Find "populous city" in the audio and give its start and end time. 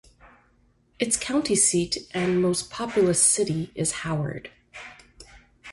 2.71-3.71